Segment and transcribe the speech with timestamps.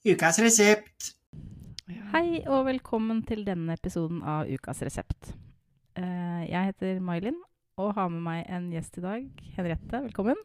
[0.00, 1.10] Ukas resept.
[2.14, 5.34] Hei og velkommen til denne episoden av Ukas resept.
[5.92, 7.36] Eh, jeg heter May-Linn
[7.76, 9.26] og har med meg en gjest i dag.
[9.58, 10.40] Henriette, velkommen.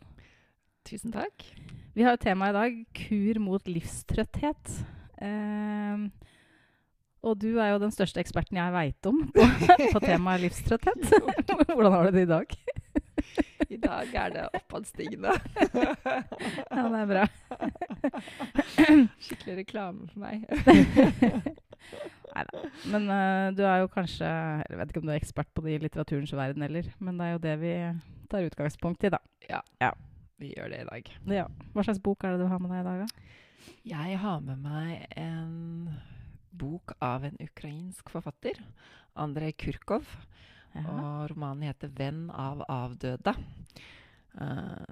[0.83, 1.47] Tusen takk.
[1.96, 4.76] Vi har jo tema i dag kur mot livstrøtthet.
[5.23, 6.03] Eh,
[7.24, 9.47] og du er jo den største eksperten jeg veit om på,
[9.96, 11.15] på temaet livstrøtthet.
[11.72, 12.60] Hvordan har du det i dag?
[13.70, 15.34] I dag er det oppadstigende.
[16.76, 17.23] Ja, det er bra.
[19.26, 20.44] Skikkelig reklame for meg.
[22.36, 22.64] Neida.
[22.92, 25.76] Men uh, du er jo kanskje Jeg vet ikke om du er ekspert på det
[25.76, 27.73] i litteraturens verden heller, men det er jo det vi
[28.32, 29.22] tar utgangspunkt i, da.
[29.48, 29.94] Ja,
[30.42, 31.14] Vi gjør det i dag.
[31.32, 31.45] Ja.
[31.73, 33.32] Hva slags bok er det du har med deg i dag, da?
[33.88, 35.94] Jeg har med meg en
[36.56, 38.59] bok av en ukrainsk forfatter,
[39.16, 40.06] Andrej Kurkov.
[40.84, 43.36] Og romanen heter 'Venn av avdøde'.
[44.36, 44.86] Uh,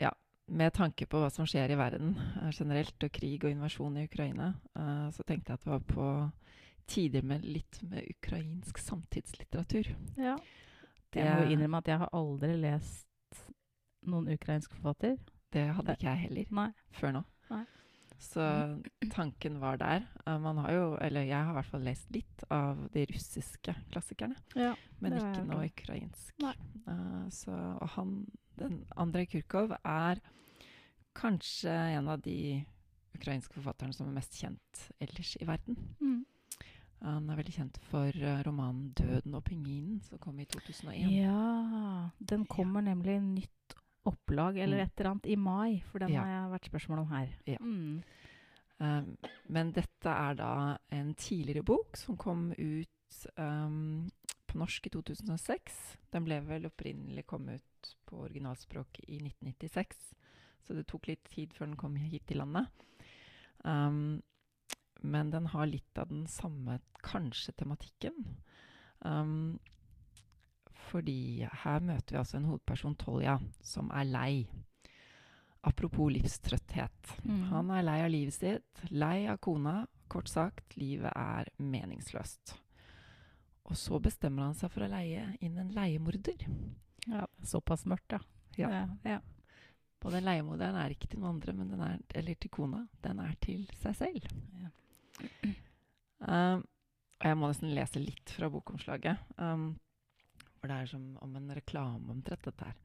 [0.00, 0.10] ja,
[0.46, 4.04] med tanke på hva som skjer i verden uh, generelt, og krig og invasjon i
[4.04, 6.08] Ukraina, uh, så tenkte jeg at det var på
[6.90, 9.94] tider med litt med ukrainsk samtidslitteratur.
[10.16, 10.36] Ja.
[11.10, 13.06] Det, Jeg må innrømme at jeg har aldri lest
[14.06, 15.18] noen ukrainsk forfatter.
[15.52, 16.70] det hadde ikke jeg heller Nei.
[16.94, 17.22] før nå.
[17.50, 17.64] Nei.
[18.20, 18.42] Så
[19.14, 20.04] tanken var der.
[20.26, 23.74] Eh, man har jo, eller jeg har i hvert fall lest litt av de russiske
[23.92, 24.36] klassikerne.
[24.54, 24.74] Ja.
[25.00, 26.44] Men ikke noe ukrainsk.
[26.44, 28.18] Eh, så, og han,
[28.60, 30.20] den Andrej Kurkov er
[31.16, 32.60] kanskje en av de
[33.16, 35.80] ukrainske forfatterne som er mest kjent ellers i verden.
[36.00, 36.20] Mm.
[37.00, 41.08] Han er veldig kjent for eh, romanen 'Døden og pingvinen', som kom i 2001.
[41.08, 42.10] ja.
[42.20, 44.84] Den kommer nemlig i nytt opplag eller Mm.
[44.86, 46.22] et eller annet i mai, for den Ja.
[46.24, 47.28] har vært spørsmål om her.
[47.46, 47.58] Ja.
[47.60, 48.02] Mm.
[48.80, 49.16] Um,
[49.48, 52.88] men dette er da en tidligere bok som kom ut
[53.36, 54.10] um,
[54.48, 55.96] på norsk i 2006.
[56.12, 60.14] Den ble vel opprinnelig kommet ut på originalspråk i 1996,
[60.64, 62.66] så det tok litt tid før den kom hit til landet.
[63.64, 64.22] Um,
[65.02, 68.38] men den har litt av den samme, kanskje, tematikken.
[69.04, 69.58] Um,
[70.90, 74.34] fordi her møter vi altså en hovedperson, Tolja, som er lei.
[75.66, 77.14] Apropos livstrøtthet.
[77.24, 77.42] Mm.
[77.50, 79.84] Han er lei av livet sitt, lei av kona.
[80.10, 82.56] Kort sagt, livet er meningsløst.
[83.70, 86.46] Og så bestemmer han seg for å leie inn en leiemorder.
[87.06, 88.22] Ja, såpass mørkt, ja.
[88.58, 88.70] Ja.
[88.74, 88.86] ja.
[89.06, 89.20] ja.
[90.00, 92.86] Og den leiemorderen er ikke til noen andre, men den er, eller til kona.
[93.04, 94.28] Den er til seg selv.
[94.62, 94.72] Ja.
[96.24, 96.64] Um,
[97.20, 99.20] og jeg må nesten lese litt fra bokomslaget.
[99.36, 99.74] Um,
[100.60, 102.76] for det er som om en reklame omtrent, dette her.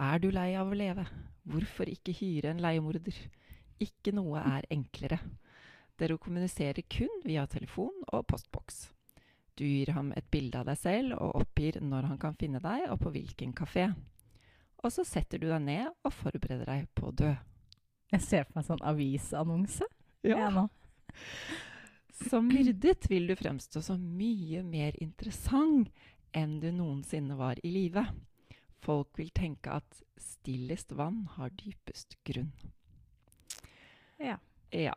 [0.00, 1.04] Er du lei av å leve?
[1.50, 3.16] Hvorfor ikke hyre en leiemorder?
[3.82, 5.18] Ikke noe er enklere.
[6.00, 8.86] Dere kommuniserer kun via telefon og postboks.
[9.58, 12.86] Du gir ham et bilde av deg selv og oppgir når han kan finne deg
[12.88, 13.90] og på hvilken kafé.
[14.80, 17.34] Og så setter du deg ned og forbereder deg på å dø.
[18.14, 19.88] Jeg ser for meg sånn avisannonse.
[20.24, 20.48] Ja.
[20.54, 20.66] nå.
[22.28, 25.92] Som myrdet vil du fremstå som mye mer interessant
[26.36, 28.04] enn du noensinne var i live.
[28.84, 32.52] Folk vil tenke at stillest vann har dypest grunn.
[34.20, 34.38] Ja.
[34.70, 34.94] Ja.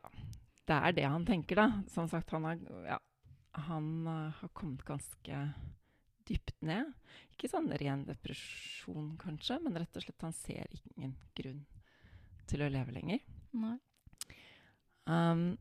[0.64, 1.68] Det er det han tenker, da.
[1.92, 3.00] Som sagt, han, har, ja,
[3.66, 5.44] han eh, har kommet ganske
[6.28, 6.94] dypt ned.
[7.34, 11.66] Ikke sånn ren depresjon, kanskje, men rett og slett han ser ingen grunn
[12.48, 13.24] til å leve lenger.
[13.60, 13.76] Nei.
[15.04, 15.58] Um,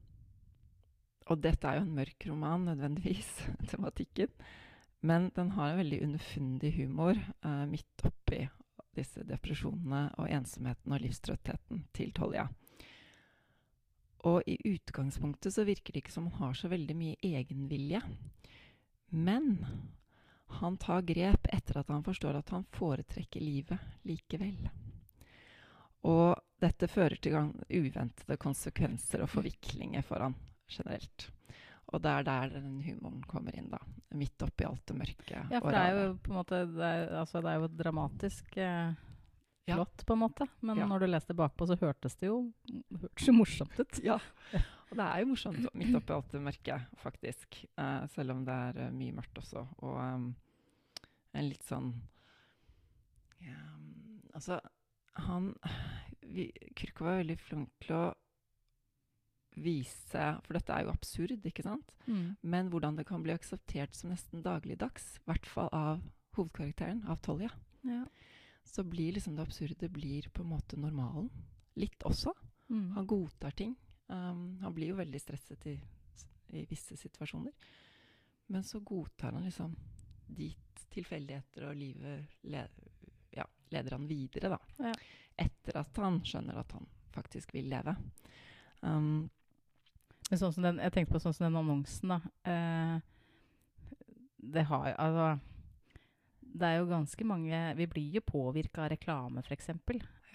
[1.31, 3.33] og dette er jo en mørk roman, nødvendigvis,
[3.73, 4.31] tematikken.
[5.03, 8.45] Men den har en veldig underfundig humor eh, midt oppi
[8.95, 12.47] disse depresjonene og ensomheten og livstrøttheten til Tolja.
[14.29, 18.03] Og i utgangspunktet så virker det ikke som han har så veldig mye egenvilje.
[19.11, 19.57] Men
[20.63, 24.69] han tar grep etter at han forstår at han foretrekker livet likevel.
[26.07, 30.39] Og dette fører til uventede konsekvenser og forviklinger for han
[30.71, 31.31] generelt.
[31.93, 33.79] Og det er der den humoren kommer inn, da.
[34.17, 35.41] Midt oppi alt det mørke.
[35.53, 38.57] Ja, for det er jo på en måte Det er, altså, det er jo dramatisk
[38.57, 38.95] eh,
[39.69, 39.77] Ja.
[39.85, 40.49] på en måte.
[40.61, 40.87] Men Ja.
[40.87, 42.53] når du leste bakpå, så hørtes det jo,
[42.91, 44.01] hørtes jo morsomt ut.
[44.03, 44.19] Ja.
[44.91, 47.65] Og det er jo morsomt midt oppi alt det mørke, faktisk.
[47.79, 49.67] Eh, selv om det er uh, mye mørkt også.
[49.81, 50.35] Og um,
[51.35, 51.93] en litt sånn
[53.41, 53.57] ja,
[54.35, 54.61] Altså,
[55.15, 55.55] han
[56.23, 58.05] vi, Kurko var veldig flink til å
[59.55, 61.93] vise For dette er jo absurd, ikke sant?
[62.07, 62.37] Mm.
[62.41, 66.03] Men hvordan det kan bli akseptert som nesten dagligdags, i hvert fall av
[66.37, 67.51] hovedkarakteren, av Tolja.
[67.85, 68.05] Ja.
[68.65, 71.29] Så blir liksom det absurde blir på en måte normalen.
[71.75, 72.33] Litt også.
[72.71, 72.93] Mm.
[72.97, 73.75] Han godtar ting.
[74.07, 75.77] Um, han blir jo veldig stresset i,
[76.57, 77.53] i visse situasjoner.
[78.53, 79.77] Men så godtar han liksom
[80.27, 82.65] dit tilfeldigheter og livet le,
[83.33, 84.89] ja, leder han videre, da.
[84.89, 84.95] Ja.
[85.45, 87.95] Etter at han skjønner at han faktisk vil leve.
[88.81, 89.31] Um,
[90.33, 92.21] Men sånn som den, jeg tenkte på sånn som den annonsen, da.
[92.49, 93.01] Eh,
[94.43, 95.27] det har jo Altså
[96.43, 99.69] Det er jo ganske mange Vi blir jo påvirka av reklame, f.eks.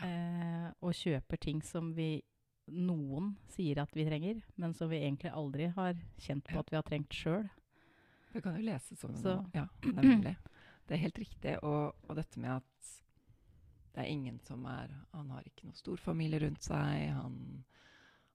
[0.05, 2.21] Eh, og kjøper ting som vi
[2.67, 6.75] noen sier at vi trenger, men som vi egentlig aldri har kjent på at vi
[6.75, 7.45] har trengt sjøl.
[8.33, 9.50] Det kan jo leses som Så- noe.
[9.55, 9.65] Ja,
[9.95, 10.35] nemlig.
[10.85, 11.55] Det er helt riktig.
[11.63, 12.91] Og, og dette med at
[13.95, 17.07] det er ingen som er Han har ikke noen stor familie rundt seg.
[17.15, 17.63] Han,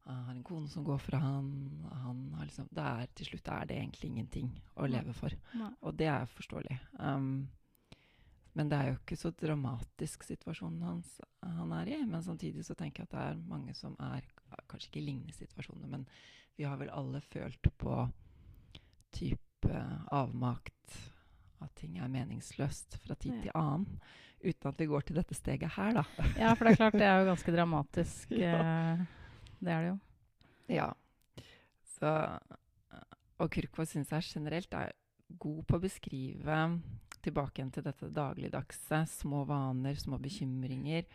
[0.05, 1.49] han har en kone som går fra han.
[2.03, 5.31] han har liksom, det er, til slutt er det egentlig ingenting å leve for.
[5.81, 6.79] Og det er forståelig.
[6.99, 7.49] Um,
[8.53, 12.01] men det er jo ikke så dramatisk situasjonen hans han er i.
[12.05, 14.27] Men samtidig så tenker jeg at det er mange som er
[14.69, 16.03] Kanskje ikke i lignende situasjoner, men
[16.59, 17.95] vi har vel alle følt på
[19.17, 19.79] type
[20.13, 20.99] avmakt.
[21.63, 23.43] At ting er meningsløst fra tid Ja.
[23.43, 24.01] til annen.
[24.45, 26.03] Uten at vi går til dette steget her, da.
[26.37, 28.31] Ja, for det er klart det er jo ganske dramatisk.
[28.35, 28.97] Ja.
[29.63, 29.99] Det er det jo.
[30.73, 30.89] Ja.
[31.95, 32.11] Så,
[33.39, 34.95] og Kirkvaag syns jeg generelt er
[35.41, 36.59] god på å beskrive
[37.23, 39.05] tilbake igjen til dette dagligdagse.
[39.11, 41.07] Små vaner, små bekymringer.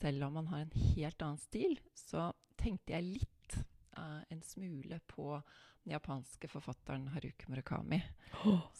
[0.00, 2.30] Selv om man har en helt annen stil, så
[2.60, 3.58] tenkte jeg litt
[3.98, 5.34] uh, en smule på
[5.84, 8.00] den japanske forfatteren Haruki Murakami,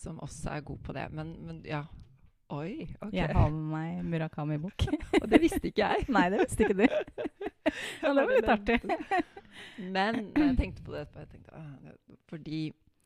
[0.03, 1.09] som også er god på det.
[1.17, 1.85] Men, men ja
[2.51, 3.15] Oi, OK.
[3.15, 4.87] Jeg har med meg Murakami-bok.
[5.23, 6.07] Og det visste ikke jeg.
[6.11, 6.87] Nei, det visste ikke du.
[7.71, 8.79] Ja, det var litt artig.
[9.79, 12.63] Men jeg tenkte på det etterpå, jeg tenkte, ah, fordi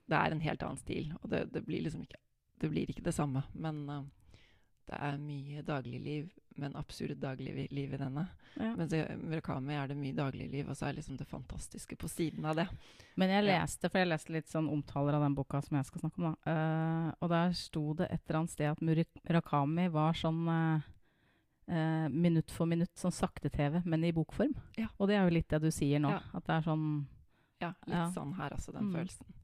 [0.09, 2.21] det er en helt annen stil, og det, det blir liksom ikke
[2.61, 3.43] det blir ikke det samme.
[3.53, 4.03] Men uh,
[4.89, 8.27] det er mye dagligliv, men absurd dagligliv i denne.
[8.55, 8.71] Ja.
[8.79, 12.45] Mens i Murakami er det mye dagligliv, og så er liksom det fantastiske på siden
[12.47, 12.67] av det.
[13.19, 16.05] Men jeg leste, for jeg leste litt sånn omtaler av den boka som jeg skal
[16.05, 16.53] snakke om, da.
[16.55, 20.85] Uh, og der sto det et eller annet sted at Murakami var sånn uh,
[21.71, 24.55] uh, minutt for minutt, sånn sakte-TV, men i bokform.
[24.79, 24.87] Ja.
[24.99, 26.13] Og det er jo litt det du sier nå.
[26.15, 26.23] Ja.
[26.39, 26.87] At det er sånn
[27.63, 28.95] Ja, litt sånn her altså, den Mm.
[28.99, 29.35] følelsen.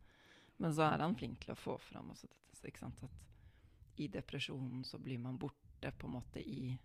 [0.61, 4.09] Men så er han flink til å få fram også dette, ikke sant, at i
[4.13, 6.77] depresjonen så blir man borte på en måte i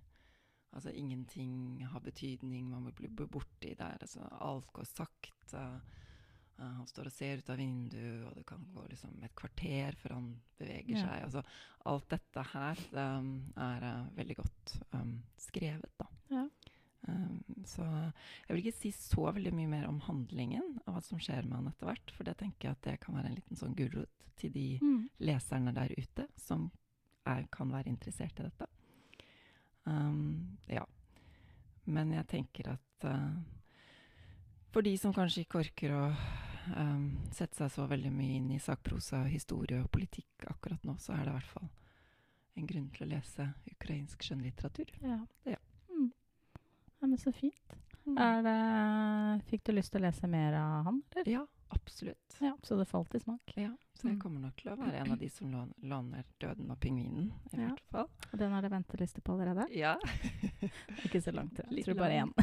[0.76, 3.98] Altså ingenting har betydning, man blir borti der.
[4.02, 5.64] Altså, alt går sakte.
[6.56, 9.96] Uh, han står og ser ut av vinduet, og det kan gå liksom et kvarter
[10.00, 10.30] før han
[10.60, 11.04] beveger Ja.
[11.04, 11.24] seg.
[11.24, 11.44] Altså,
[11.86, 12.84] alt dette her
[13.20, 16.08] um, er uh, veldig godt um, skrevet, da.
[16.32, 16.46] Ja.
[17.08, 21.20] Um, så jeg vil ikke si så veldig mye mer om handlingen og hva som
[21.22, 23.60] skjer med han etter hvert, for det tenker jeg at det kan være en liten
[23.60, 25.04] sånn gulrot til de mm.
[25.28, 26.72] leserne der ute som
[27.30, 28.68] er, kan være interessert i dette.
[29.86, 30.86] Um, ja.
[31.86, 33.38] Men jeg tenker at uh,
[34.74, 36.04] for de som kanskje ikke orker å
[36.76, 41.14] um, sette seg så veldig mye inn i sakprosa, historie og politikk akkurat nå, så
[41.16, 41.70] er det i hvert fall
[42.56, 44.92] en grunn til å lese ukrainsk skjønnlitteratur.
[45.04, 45.20] Ja.
[45.48, 45.62] Ja.
[45.92, 46.10] Mm.
[46.12, 47.08] ja.
[47.08, 47.78] Men så fint.
[48.06, 48.60] Er det,
[49.50, 51.32] fikk du lyst til å lese mer av han, eller?
[51.32, 51.42] Ja,
[51.74, 52.38] absolutt.
[52.44, 53.56] Ja, så det falt i smak.
[53.58, 53.72] Ja,
[54.06, 54.22] så jeg Mm.
[54.22, 57.68] kommer nok til å være en av de som låner 'Døden og pingvinen', i Ja.
[57.70, 58.10] hvert fall.
[58.34, 59.66] Og den er det venteliste på allerede?
[59.74, 59.96] Ja.
[61.06, 61.58] Ikke så langt.
[61.58, 62.34] Jeg Litt tror bare én.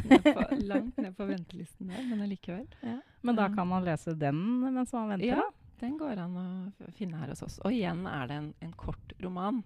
[0.67, 2.67] langt ned på- ventelisten der, men allikevel.
[2.83, 2.99] Ja.
[3.23, 4.35] Men da kan man lese den
[4.73, 5.25] mens man venter?
[5.27, 5.41] Ja,
[5.79, 6.35] den går an
[6.79, 7.59] å finne her hos oss.
[7.59, 9.63] Og igjen er det en, en kort roman.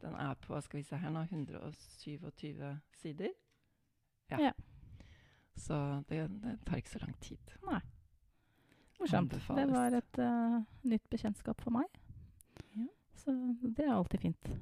[0.00, 3.28] Den er på skal vi se her nå, 127 sider.
[4.30, 4.52] Ja.
[5.56, 7.38] Så det, det tar ikke så lang tid.
[9.02, 9.34] Morsomt.
[9.34, 11.88] Det var et uh, nytt bekjentskap for meg.
[12.76, 12.86] Ja.
[13.18, 14.52] Så det er alltid fint.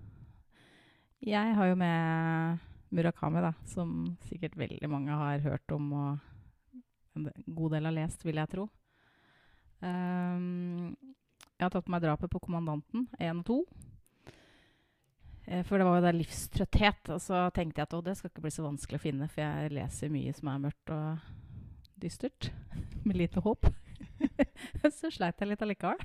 [1.20, 6.30] Jeg har jo med Murakami, da, som sikkert veldig mange har hørt om og
[7.18, 8.64] en god del har lest, vil jeg tro.
[9.80, 10.96] Um,
[11.60, 13.58] jeg har tatt på meg drapet på kommandanten, 1 og 2.
[15.50, 17.12] Eh, For det var jo der livstrøtthet.
[17.12, 19.74] Og så tenkte jeg at det skal ikke bli så vanskelig å finne, for jeg
[19.76, 21.30] leser mye som er mørkt og
[22.00, 22.50] dystert.
[23.06, 23.68] Med lite håp.
[24.98, 26.00] så sleit jeg litt allikevel.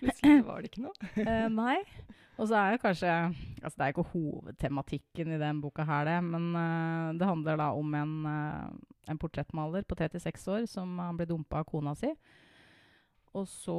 [0.00, 1.10] Plutselig var det ikke noe.
[1.22, 1.78] uh, nei.
[2.40, 6.18] Og så er det kanskje altså Det er ikke hovedtematikken i den boka her, det.
[6.26, 11.18] Men uh, det handler da om en, uh, en portrettmaler på 36 år som han
[11.18, 12.10] blir dumpa av kona si.
[13.32, 13.78] Og så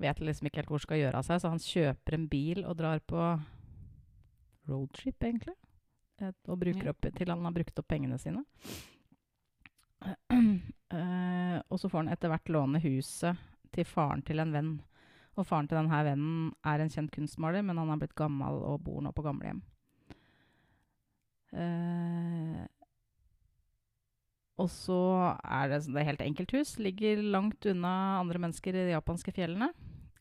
[0.00, 2.62] vet liksom ikke helt hvor han skal gjøre av seg, så han kjøper en bil
[2.64, 3.26] og drar på
[4.70, 5.54] roadtrip, egentlig.
[6.20, 8.42] Et, og bruker opp, til han har brukt opp pengene sine.
[11.70, 13.38] Eh, og så får han etter hvert låne huset
[13.74, 14.72] til faren til en venn.
[15.38, 18.82] Og faren til denne vennen er en kjent kunstmaler, men han er blitt gammel og
[18.84, 19.62] bor nå på gamlehjem.
[21.54, 22.66] Eh,
[24.60, 24.98] og så
[25.40, 26.74] er det, et det er helt enkelt hus.
[26.82, 29.70] Ligger langt unna andre mennesker i de japanske fjellene.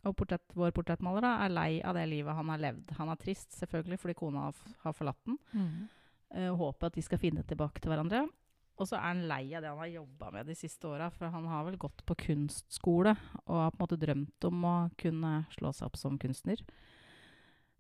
[0.08, 2.94] Og portrett, vår portrettmaler da, er lei av det livet han har levd.
[3.02, 4.46] Han er trist selvfølgelig fordi kona
[4.86, 5.36] har, forlatt den.
[6.32, 8.24] Eh, og håper at de skal finne tilbake til hverandre.
[8.80, 11.10] Og så er han lei av det han har jobba med de siste åra.
[11.12, 13.12] For han har vel gått på kunstskole
[13.46, 16.62] og har på en måte drømt om å kunne slå seg opp som kunstner.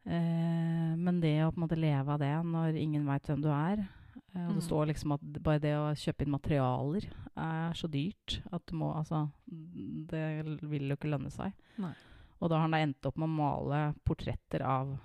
[0.09, 3.49] Eh, men det å på en måte leve av det når ingen veit hvem du
[3.51, 4.67] er eh, Og det Mm.
[4.67, 8.93] står liksom at bare det å kjøpe inn materialer er så dyrt at du må
[8.95, 11.53] Altså, det vil jo ikke lønne seg.
[11.77, 11.93] Nei.
[12.41, 14.97] Og da har han da endt opp med å male portretter av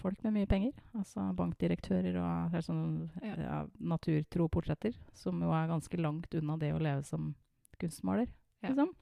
[0.00, 0.72] folk med mye penger.
[0.96, 3.34] Altså bankdirektører og sånn, Ja.
[3.36, 4.94] ja, naturtro portretter.
[5.12, 7.34] Som jo er ganske langt unna det å leve som
[7.78, 8.28] kunstmaler,
[8.62, 8.70] Ja.
[8.70, 8.94] liksom.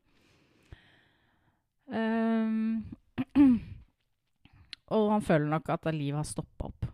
[1.88, 2.84] Um,
[4.92, 6.84] og han føler nok at livet har stoppa opp.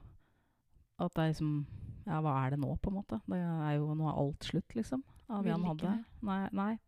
[1.01, 1.67] At det er liksom
[2.07, 3.21] Ja, hva er det nå, på en måte?
[3.27, 5.03] Det er jo Nå er alt slutt, liksom.
[5.31, 6.05] Av det han hadde.
[6.23, 6.79] Nei, nei.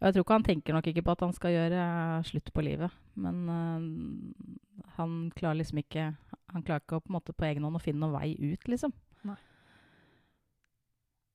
[0.00, 2.64] Jeg tror ikke han tenker nok ikke på at han skal gjøre eh, slutt på
[2.64, 2.90] livet.
[3.14, 6.10] Men uh, han klarer liksom ikke
[6.54, 8.68] Han klarer ikke å, på en måte på egen hånd å finne noen vei ut,
[8.70, 8.94] liksom.
[9.26, 9.36] Nei.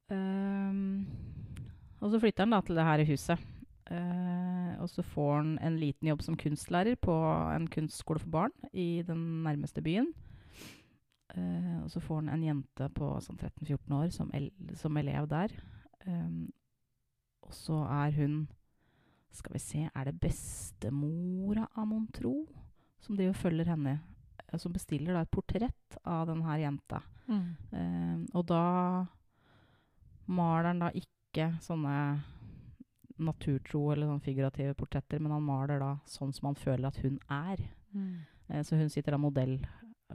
[0.09, 1.05] Um,
[1.99, 3.47] og så flytter han da til det her huset.
[3.89, 7.13] Uh, og så får han en liten jobb som kunstlærer på
[7.55, 10.07] en kunstskole for barn i den nærmeste byen.
[11.35, 14.49] Uh, og så får han en jente på sånn 13-14 år som, el
[14.79, 15.53] som elev der.
[16.07, 16.47] Um,
[17.43, 18.47] og så er hun
[19.35, 22.47] Skal vi se Er det bestemora av mon tro
[23.03, 23.99] som driver og følger henne?
[24.51, 27.03] Eh, Som bestiller da et portrett av denne jenta.
[27.29, 27.47] Mm.
[27.71, 29.05] Ehm, og da
[30.29, 31.95] maler han da ikke sånne
[33.19, 37.19] naturtro eller sånn figurative portretter, men han maler da sånn som han føler at hun
[37.27, 37.61] er.
[37.93, 38.23] Mm.
[38.49, 39.57] Uh, så hun sitter da modell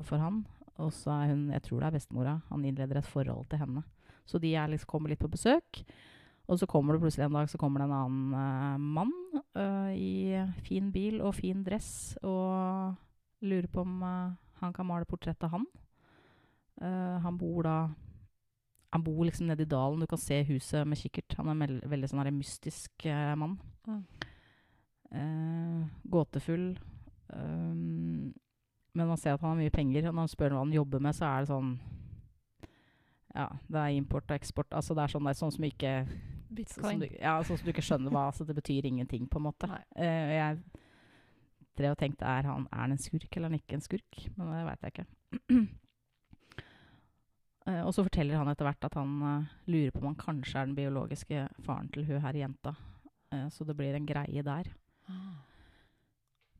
[0.02, 0.42] for han,
[0.82, 3.84] og så er hun, jeg tror det er bestemora, han innleder et forhold til henne.
[4.26, 5.84] Så de er liksom, kommer litt på besøk,
[6.48, 9.12] og så kommer det plutselig en dag så kommer det en annen uh, mann
[9.56, 12.96] uh, i fin bil og fin dress, og
[13.44, 14.32] lurer på om eh,
[14.62, 15.66] han kan male portrett av han.
[16.80, 17.76] Eh, han bor da
[18.94, 20.00] han bor liksom nede i dalen.
[20.00, 21.34] Du kan se huset med kikkert.
[21.34, 23.56] Han er en veldig sånn her mystisk uh, mann.
[23.90, 24.04] Mm.
[25.10, 26.68] Uh, gåtefull.
[27.26, 28.30] Um,
[28.94, 31.02] men man ser at han har mye penger, og når han spør hva han jobber
[31.02, 31.72] med, så er det sånn
[33.34, 34.70] Ja, det er import og eksport.
[34.70, 35.92] Altså det er sånn, det er sånn som ikke
[36.70, 39.42] sånn som du, ja, sånn som du ikke skjønner hva altså Det betyr ingenting, på
[39.42, 39.72] en måte.
[39.74, 39.82] Nei.
[39.98, 40.36] Eh,
[41.78, 44.20] drev og tenkte er han, er han en skurk eller er han ikke en skurk?
[44.36, 45.08] Men det veit jeg ikke.
[47.64, 50.58] Eh, og så forteller han etter hvert at han uh, lurer på om han kanskje
[50.60, 52.74] er den biologiske faren til hun her jenta.
[53.32, 54.68] Uh, så det blir en greie der.
[55.08, 55.38] Ah.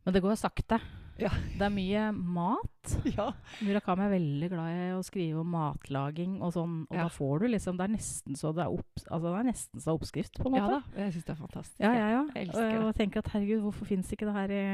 [0.00, 0.78] Men det går sakte.
[1.21, 1.30] Ja.
[1.54, 2.71] Det er mye mat.
[3.16, 3.30] Ja.
[3.64, 6.73] Murakami er veldig glad i å skrive om matlaging og sånn.
[6.90, 7.04] Og Ja.
[7.06, 9.80] da får du liksom Det er nesten så det er, opp, altså det er nesten
[9.80, 10.80] så oppskrift, på en ja da.
[10.99, 11.80] Jeg syns det er fantastisk.
[11.80, 12.25] Ja, ja, ja.
[12.35, 12.78] Jeg elsker det.
[12.83, 14.64] Og, og tenker at herregud, hvorfor fins ikke det her i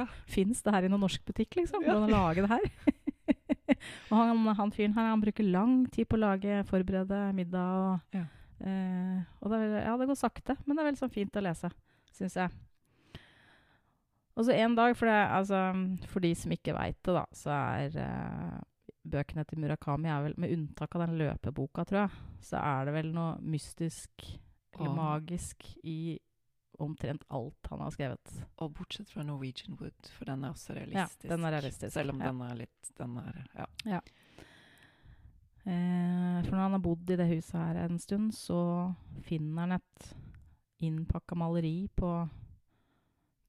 [0.00, 0.06] Ja.
[0.26, 1.84] Fins det her i noen norsk butikk, liksom?
[1.86, 2.66] Hvordan lage det her?
[4.10, 8.16] og han, han fyren her, han bruker lang tid på å lage, forberede middag og
[8.18, 8.24] Ja.
[8.66, 11.44] eh, Og det, er, ja, det går sakte, men det er veldig sånn fint å
[11.44, 11.70] lese,
[12.18, 12.50] syns jeg.
[14.38, 15.62] Og så en dag, for, det, altså,
[16.08, 18.60] for de som ikke veit det, da, så er uh,
[19.10, 22.96] bøkene til Murakami er vel, med unntak av den løpeboka, tror jeg, så er det
[22.96, 24.30] vel noe mystisk
[24.78, 26.18] eller magisk i
[26.80, 28.32] omtrent alt han har skrevet.
[28.64, 31.26] Og bortsett fra Norwegian Wood, for den er også realistisk.
[31.26, 31.92] Ja, den er realistisk.
[31.92, 32.30] Selv om ja.
[32.30, 33.40] den er litt Den er
[33.84, 34.00] Ja.
[35.68, 38.60] Eh, for når han har bodd i det huset her en stund, så
[39.26, 40.12] finner han et
[40.80, 42.14] innpakka maleri på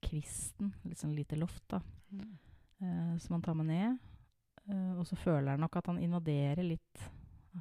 [0.02, 1.82] kvisten, litt sånn lite loft, da,
[2.12, 2.38] Mm.
[2.82, 3.98] Uh, som han tar med ned.
[4.70, 7.10] Uh, og så føler han nok at han invaderer litt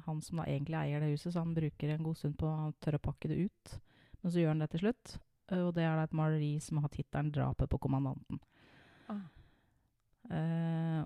[0.05, 2.71] han som da egentlig eier det huset, så han bruker en god stund på å
[2.79, 3.73] tørre å pakke det ut.
[4.21, 5.13] Men så gjør han det til slutt,
[5.51, 8.41] uh, og det er da et maleri som har tittelen 'Drapet på kommandanten'.
[9.11, 9.27] Ah.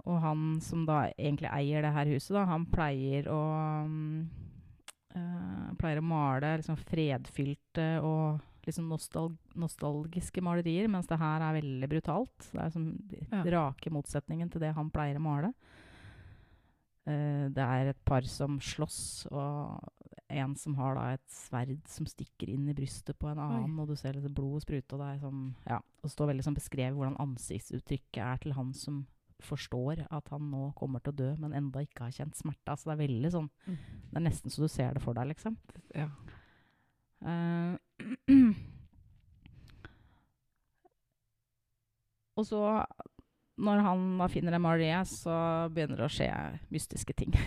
[0.06, 3.40] Og han som da egentlig eier det her huset, da, han pleier å
[3.88, 4.28] um,
[5.80, 11.90] pleier å male liksom fredfylte og liksom nostal nostalgiske malerier, mens det her er veldig
[11.90, 12.52] brutalt.
[12.52, 12.88] Det er som
[13.32, 13.44] Ja.
[13.44, 15.54] rake motsetningen til det han pleier å male.
[17.08, 19.84] Uh, det er et par som slåss, og
[20.34, 23.88] en som har da et sverd som stikker inn i brystet på en annen, og
[23.92, 25.80] du ser litt blod sprute, og det er sånn Ja.
[26.04, 29.06] Og står veldig sånn beskrevet hvordan ansiktsuttrykket er til han som
[29.40, 32.72] forstår at han nå kommer til å dø, men enda ikke har kjent smerte.
[32.74, 33.78] Altså det er veldig sånn Mm.
[34.10, 35.58] Det er nesten så du ser det for deg, liksom.
[35.94, 36.10] ja.
[37.22, 37.78] Eh,
[42.36, 42.62] og så,
[43.64, 45.36] når han da finner en maleriet, så
[45.72, 46.32] begynner det å skje
[46.74, 47.36] mystiske ting.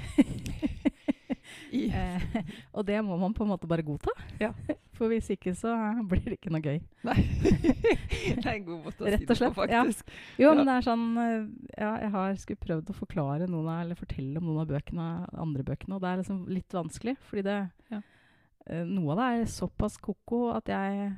[1.69, 2.23] Eh,
[2.73, 4.13] og det må man på en måte bare godta.
[4.41, 4.51] Ja.
[4.97, 5.69] For hvis ikke, så
[6.09, 6.79] blir det ikke noe gøy.
[7.05, 7.17] nei.
[8.39, 10.09] det er en god måte å si det på, faktisk.
[10.09, 10.17] ja.
[10.41, 10.55] Jo, Ja.
[10.57, 11.45] men det er sånn eh,
[11.77, 15.09] Ja, jeg har skulle prøvd å forklare noen av, eller fortelle om noen av bøkene,
[15.45, 17.59] andre bøkene, og det er liksom litt vanskelig, fordi det
[17.93, 18.01] Ja.
[18.69, 21.17] Noe av det er såpass ko-ko at jeg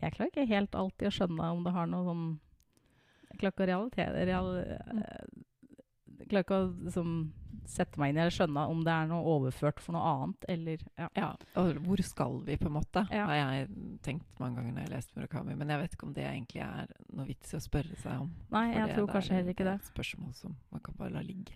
[0.00, 2.26] Jeg klarer ikke helt alltid å skjønne om det har noe sånn
[3.32, 5.26] Jeg klarer ikke å realitere real, eh,
[6.20, 7.32] Jeg klarer ikke å liksom,
[7.68, 10.78] sette meg inn i eller skjønne om det er noe overført for noe annet, eller
[10.98, 11.08] ja.
[11.18, 11.28] Ja,
[11.60, 13.26] og hvor skal vi, på en måte, Ja.
[13.26, 13.68] har jeg
[14.02, 15.54] tenkt mange ganger når jeg har lest Murakami.
[15.56, 18.30] Men jeg vet ikke om det egentlig er noe vits i å spørre seg om.
[18.50, 19.74] Nei, jeg det- tror det kanskje er heller ikke det.
[19.74, 21.52] Et spørsmål som man kan bare la ligge.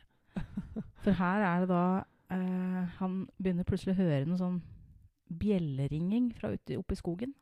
[1.02, 4.60] For her er det da eh, Han begynner plutselig å høre noe sånn
[5.42, 7.34] bjelleringing fra ute oppe i skogen.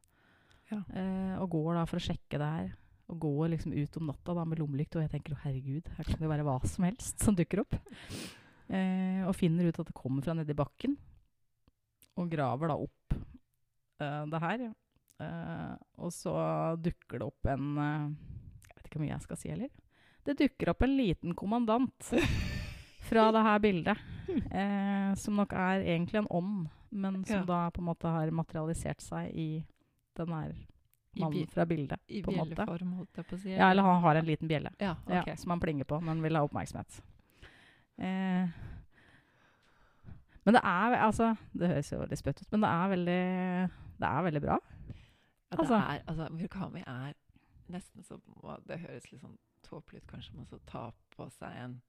[0.71, 0.81] Ja.
[0.95, 2.73] Eh, og går da for å sjekke det her.
[3.11, 6.07] Og går liksom ut om natta da med lommelykt, og jeg tenker å herregud, her
[6.07, 7.75] kan det være hva som helst som dukker opp.
[8.71, 10.95] Eh, og finner ut at det kommer fra nedi bakken.
[12.21, 14.67] Og graver da opp eh, det her.
[15.21, 16.35] Eh, og så
[16.81, 18.05] dukker det opp en eh,
[18.69, 19.73] Jeg vet ikke hvor mye jeg skal si heller.
[20.25, 22.13] Det dukker opp en liten kommandant
[23.09, 24.07] fra det her bildet.
[24.31, 27.45] Eh, som nok er egentlig en ånd, men som Ja.
[27.45, 29.65] da på en måte har materialisert seg i
[30.17, 30.55] den her
[31.19, 31.99] mannen fra bildet.
[32.09, 32.55] I på en måte.
[32.55, 33.51] bjelleform, holdt jeg på å si.
[33.55, 36.37] Ja, eller han har en liten bjelle Ja, ja, som han plinger på han vil
[36.37, 37.01] ha oppmerksomhet.
[37.99, 38.49] Eh,
[40.45, 43.71] men det er altså Det høres jo veldig spøtt ut, men det er veldig,
[44.01, 44.59] det er veldig bra.
[45.51, 47.15] Ja, det Altså- er, altså, Murakami er
[47.69, 48.21] nesten som
[48.67, 51.83] Det høres litt sånn tåpelig ut, kanskje, men så ta på seg en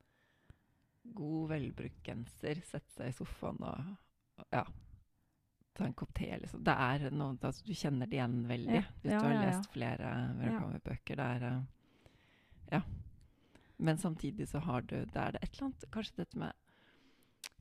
[1.16, 3.98] god, velbrukt genser, sette seg i sofaen og
[4.52, 4.64] ja,
[5.74, 6.64] ta en kopp te, liksom.
[6.64, 9.42] Det er noe altså, Du kjenner det igjen veldig Ja, hvis ja, du har ja,
[9.50, 10.10] lest flere
[10.40, 11.16] Murakami-bøker.
[11.16, 11.62] Det er eh,
[12.72, 12.82] Ja.
[13.78, 16.54] Men samtidig så har du Det er det et eller annet Kanskje dette med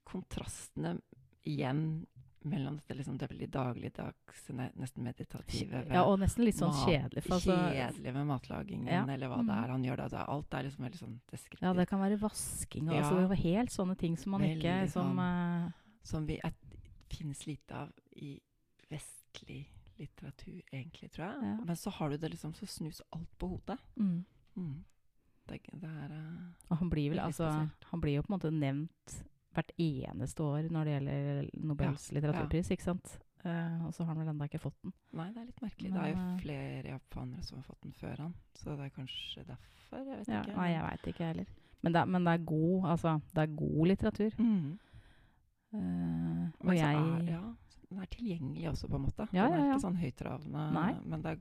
[0.04, 0.98] kontrastene
[1.46, 2.06] igjen
[2.42, 7.26] mellom dette liksom det veldig dagligdagse, nesten meditative Ja, og nesten litt sånn kjedelig.
[7.28, 9.02] Altså, Kjedelig med matlagingen, Ja.
[9.04, 9.64] eller hva det Mhm.
[9.64, 10.08] er han gjør da.
[10.08, 11.62] Det alt er liksom veldig sånn deskriptivt.
[11.62, 13.02] ja, det kan være vasking og Ja.
[13.02, 15.66] altså, helt sånne ting som man ikke som, sånn.
[15.66, 16.54] uh, Som vi et,
[17.10, 18.36] finnes lite av i
[18.90, 19.64] vestlig
[20.00, 21.48] litteratur, egentlig, tror jeg.
[21.50, 21.56] Ja.
[21.66, 23.78] Men så har du det liksom Så snus alt på hodet.
[23.96, 24.24] mm.
[24.56, 24.84] Mm.
[25.48, 27.46] Det, det er eh, Og han blir vel altså.
[27.90, 29.14] Han blir jo på en måte nevnt
[29.54, 33.16] hvert eneste år når det gjelder Nobels Ja, litteraturpris, ikke sant?
[33.44, 34.92] Uh, og så har han vel ennå ikke fått den.
[35.16, 35.90] Nei, det er litt merkelig.
[35.90, 38.84] Men, det er jo eh, flere japanere som har fått den før han, så det
[38.84, 39.96] er kanskje derfor.
[39.96, 40.56] Jeg vet Ja, ikke.
[40.58, 41.54] nei, jeg veit ikke heller.
[41.80, 44.36] Men det, men det er god altså, det er god litteratur.
[44.38, 44.78] Mm.
[45.72, 47.40] Men og jeg er, ja,
[47.90, 49.26] den er tilgjengelig også, på en måte.
[49.32, 50.92] Ja, den er ja, ikke sånn høytravende, Nei.
[51.04, 51.38] men det er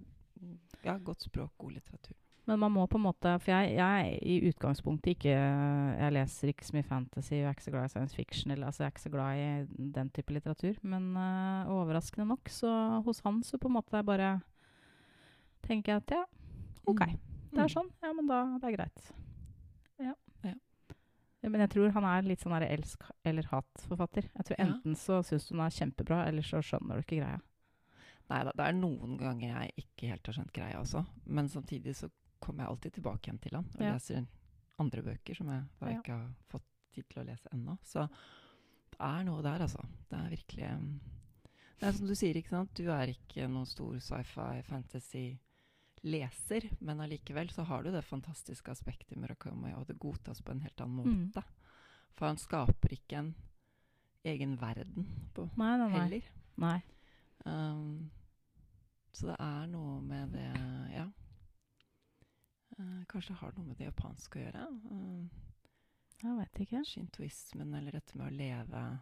[0.86, 2.16] ja, godt språk, god litteratur.
[2.50, 6.66] Men man må på en måte For jeg, jeg i utgangspunktet ikke Jeg leser ikke
[6.66, 8.52] så mye fantasy, jeg er ikke så glad i science fiction.
[8.56, 10.80] Eller, altså, jeg er ikke så glad i den type litteratur.
[10.82, 12.72] Men uh, overraskende nok, så
[13.06, 14.32] hos han så på en måte bare
[15.68, 16.24] tenker jeg at ja,
[16.90, 17.04] OK.
[17.06, 17.20] Mm.
[17.52, 17.74] Det er Mm.
[17.76, 17.88] sånn.
[18.02, 19.06] Ja, men da det er greit.
[20.00, 20.14] Ja.
[21.42, 24.26] Men jeg tror han er litt sånn elsk- eller hat-forfatter.
[24.36, 24.58] Jeg tror.
[24.60, 27.40] Enten så syns du han er kjempebra, eller så skjønner du ikke greia.
[28.30, 31.06] Nei da, det er noen ganger jeg ikke helt har skjønt greia også.
[31.26, 33.94] Men samtidig så kommer jeg alltid tilbake igjen til han og Ja.
[33.94, 34.28] leser
[34.80, 37.78] andre bøker som jeg da ikke har fått tid til å lese ennå.
[37.84, 38.08] Så
[38.92, 39.82] det er noe der, altså.
[40.10, 41.00] Det er virkelig um,
[41.80, 42.74] Det er som du sier, ikke sant.
[42.76, 44.62] Du er ikke noen stor sci-fi,
[46.04, 50.52] fantasy-leser, men allikevel så har du det fantastiske aspektet i Murakami, og det godtas på
[50.52, 51.26] en helt annen Mm.
[51.28, 51.44] måte.
[52.16, 53.36] For han skaper ikke en
[54.26, 56.00] egen verden på Nei, nei, nei.
[56.00, 56.22] heller.
[56.58, 56.82] nei.
[57.46, 58.12] Um,
[59.14, 61.08] så det er noe med det Ja.
[62.80, 64.68] Uh, kanskje det har noe med det japanske å gjøre.
[64.92, 65.28] Uh,
[66.22, 66.84] Jeg veit ikke.
[66.86, 69.00] Shintoismen, eller dette med å leve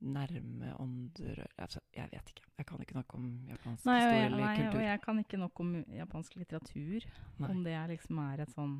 [0.00, 2.44] nærme ånder altså, Jeg vet ikke.
[2.58, 4.78] Jeg kan ikke noe om japansk Nei, historie eller nei, kultur.
[4.80, 7.06] og jeg kan ikke nok om japansk litteratur.
[7.38, 7.50] Nei.
[7.50, 8.78] Om det er liksom er et sånn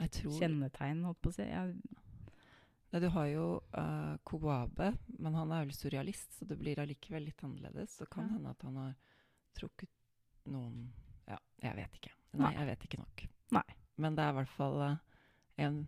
[0.00, 1.42] jeg tror kjennetegn, holdt på å si.
[1.46, 1.76] Jeg,
[2.92, 3.46] Nei, Du har jo
[3.78, 7.96] uh, Kobabe, men han er vel surrealist, så det blir allikevel litt annerledes.
[7.98, 8.34] Så kan Ja.
[8.34, 8.94] hende at han har
[9.54, 9.90] trukket
[10.46, 10.92] noen
[11.26, 12.12] Ja, jeg vet ikke.
[12.34, 12.52] Nei.
[12.54, 13.26] jeg vet ikke nok.
[13.52, 13.66] Nei.
[13.96, 14.96] Men det er i hvert fall uh,
[15.58, 15.86] en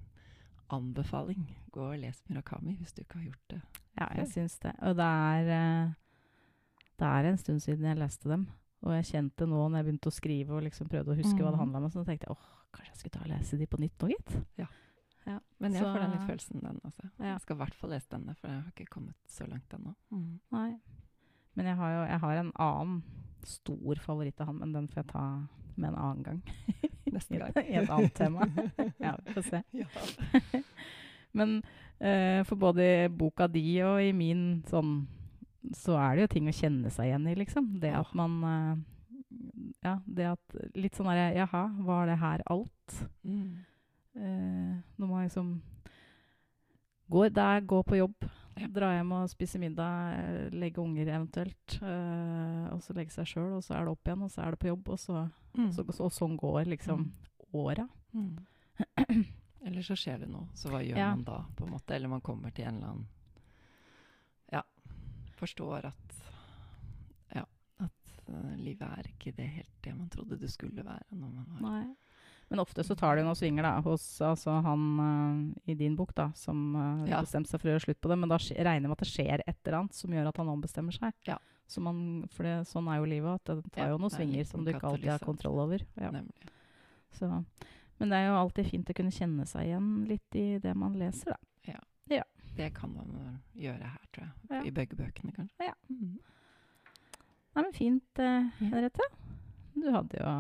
[0.70, 1.46] anbefaling.
[1.72, 3.60] Gå og les Murakami hvis du ikke har gjort det.
[4.00, 4.30] ja, jeg Ja.
[4.32, 4.74] syns det.
[4.82, 5.92] Og det er eh,
[6.98, 8.46] Det er en stund siden jeg leste dem.
[8.82, 11.50] Og jeg kjente nå når jeg begynte å skrive og liksom prøvde å huske hva
[11.50, 11.64] det Mhm.
[11.72, 13.98] handla om, så tenkte jeg åh, kanskje jeg skulle ta og lese de på nytt
[13.98, 14.46] nå, gitt.
[14.58, 14.66] Ja.
[15.58, 17.10] Men jeg Så- får den litt følelsen, den også.
[17.18, 17.24] Ja.
[17.32, 19.94] Jeg skal i hvert fall lese denne, for jeg har ikke kommet så langt ennå.
[20.52, 20.78] Nei.
[21.56, 23.02] Men jeg har jo jeg har en annen
[23.42, 26.42] stor favoritt av han, men den får jeg ta med en annen gang.
[27.16, 27.56] Neste gang.
[27.70, 28.46] I et annet tema.
[29.06, 29.62] Ja, vi får se.
[29.76, 29.86] Ja.
[31.36, 31.58] Men
[32.00, 34.98] uh, for både i boka di og i min sånn
[35.74, 37.72] Så er det jo ting å kjenne seg igjen i, liksom.
[37.82, 38.74] Det at man uh,
[39.84, 43.00] Ja, det at Litt sånn derre Jaha, var det her alt?
[43.26, 43.64] Mm.
[44.16, 45.56] Uh, når man liksom
[47.12, 48.24] går der, gå på jobb,
[48.56, 48.66] Ja.
[48.72, 51.74] Dra hjem og spise middag, eh, legge unger eventuelt.
[51.82, 54.50] eh, og så legge seg sjøl, og så er det opp igjen, og så er
[54.54, 54.88] det på jobb.
[54.88, 55.70] Og, så, Mm.
[55.72, 57.12] så, og sånn går liksom
[57.54, 57.88] åra.
[58.14, 58.38] Mm.
[59.66, 61.10] Eller så skjer det noe, så hva gjør Ja.
[61.14, 61.44] man da?
[61.56, 61.90] på en måte?
[61.96, 63.06] Eller man kommer til en eller annen
[64.52, 64.62] Ja,
[65.36, 66.14] forstår at
[67.34, 67.44] Ja,
[67.80, 67.90] at
[68.28, 71.60] uh, livet er ikke det helt det man trodde det skulle være når man var
[71.70, 71.94] Nei.
[72.48, 76.12] Men ofte så tar det noen svinger da, hos altså, han uh, i din bok
[76.14, 77.18] da, som uh, Ja.
[77.24, 78.18] bestemte seg for å gjøre slutt på det.
[78.22, 80.52] Men da regner jeg med at det skjer et eller annet som gjør at han
[80.52, 81.16] ombestemmer seg.
[81.26, 81.40] Ja.
[81.66, 81.98] Så man,
[82.30, 84.62] for det, sånn er jo livet, at det tar Ja, jo noen er svinger som
[84.62, 85.82] du ikke alltid har kontroll over.
[85.98, 86.12] Ja.
[87.18, 87.32] Så,
[87.98, 90.94] men det er jo alltid fint å kunne kjenne seg igjen litt i det man
[91.00, 91.42] leser, da.
[92.56, 94.32] Det kan man gjøre her, tror jeg.
[94.48, 94.62] Ja.
[94.64, 95.66] I begge bøkene, kanskje.
[95.66, 95.74] Ja.
[95.92, 96.14] Mm.
[97.52, 99.08] Nei, men fint, uh, Henriette.
[99.74, 100.30] Du hadde jo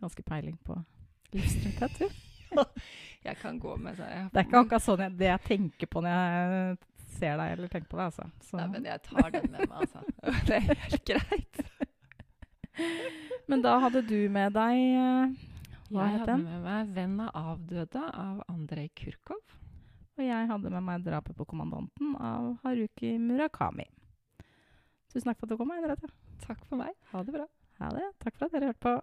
[0.00, 0.80] ganske peiling på
[1.34, 2.00] livstrøtthet,
[2.54, 2.82] du.
[3.24, 4.28] Jeg kan gå med seg.
[4.30, 6.76] Det er ikke akkurat sånn jeg, det jeg tenker på når jeg
[7.14, 8.26] ser deg eller tenker på deg, altså.
[8.44, 8.58] Så.
[8.58, 10.04] Nei, men jeg tar den med meg, altså.
[10.48, 11.64] Det er helt greit.
[13.50, 15.34] Men da hadde du med deg eh,
[15.92, 19.42] Hva jeg het hadde med meg 'Venn av avdøde' av Andrej Kurkov.
[20.16, 23.86] Og jeg hadde med meg 'Drapet på kommandanten' av Haruki Murakami.
[25.12, 26.10] Tusen takk for at du kom, Henriette.
[26.42, 26.96] Takk for meg.
[27.12, 27.46] Ha det bra.
[27.78, 28.08] Ha det.
[28.24, 28.94] Takk for at dere hørte på.